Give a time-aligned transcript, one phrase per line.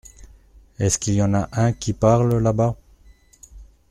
[0.79, 2.75] Est-ce qu’il y en a un qui parle là-bas?